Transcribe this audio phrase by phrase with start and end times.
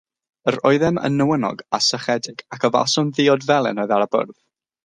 [0.51, 4.39] Yr oeddem yn newynog a sychedig, ac yfasom ddiod felen oedd ar y bwrdd.